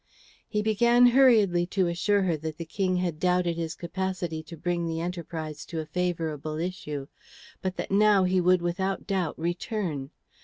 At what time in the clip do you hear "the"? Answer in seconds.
2.57-2.65, 4.87-4.99